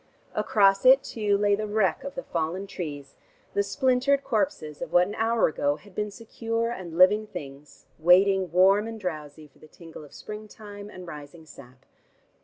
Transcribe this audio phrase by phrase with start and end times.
[0.33, 3.13] Across it too lay the wreck of the fallen trees,
[3.53, 8.51] the splintered corpses of what an hour ago had been secure and living things, waiting,
[8.51, 11.85] warm and drowsy, for the tingle of springtime and rising sap.